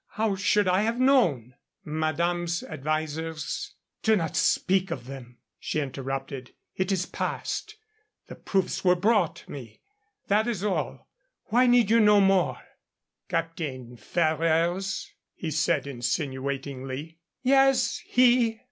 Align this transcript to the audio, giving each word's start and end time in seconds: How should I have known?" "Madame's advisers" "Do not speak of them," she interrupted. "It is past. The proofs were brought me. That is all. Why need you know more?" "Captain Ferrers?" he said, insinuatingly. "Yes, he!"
How 0.13 0.35
should 0.35 0.67
I 0.67 0.81
have 0.81 0.99
known?" 0.99 1.53
"Madame's 1.85 2.63
advisers" 2.63 3.75
"Do 4.01 4.15
not 4.15 4.35
speak 4.35 4.89
of 4.89 5.05
them," 5.05 5.37
she 5.59 5.79
interrupted. 5.79 6.55
"It 6.75 6.91
is 6.91 7.05
past. 7.05 7.75
The 8.25 8.33
proofs 8.33 8.83
were 8.83 8.95
brought 8.95 9.47
me. 9.47 9.81
That 10.25 10.47
is 10.47 10.63
all. 10.63 11.07
Why 11.49 11.67
need 11.67 11.91
you 11.91 11.99
know 11.99 12.19
more?" 12.19 12.57
"Captain 13.29 13.95
Ferrers?" 13.95 15.11
he 15.35 15.51
said, 15.51 15.85
insinuatingly. 15.85 17.19
"Yes, 17.43 17.99
he!" 18.03 18.59